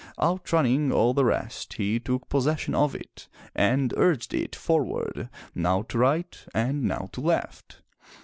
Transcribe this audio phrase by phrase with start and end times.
[0.19, 5.97] Outrunning all the rest, he took possession of it, and urged it forward, now to
[5.99, 7.83] right and now to left.